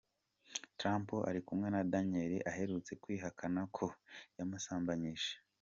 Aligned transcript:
Trump 0.79 1.07
ari 1.29 1.39
kumwe 1.47 1.67
na 1.73 1.81
Daniels 1.91 2.45
aherutse 2.51 2.91
kwihakana 3.01 3.61
ko 3.75 3.85
yamusambanyije. 4.37 5.31